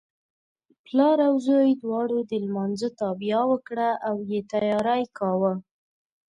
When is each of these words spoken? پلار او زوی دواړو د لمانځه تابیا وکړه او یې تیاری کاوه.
پلار 0.85 1.17
او 1.27 1.35
زوی 1.47 1.71
دواړو 1.83 2.17
د 2.31 2.31
لمانځه 2.43 2.87
تابیا 3.01 3.39
وکړه 3.51 3.89
او 4.07 4.15
یې 4.29 4.39
تیاری 4.51 5.03
کاوه. 5.17 5.53